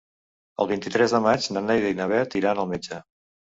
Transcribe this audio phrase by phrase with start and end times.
[0.63, 3.01] El vint-i-tres de maig na Neida i na Bet iran al metge.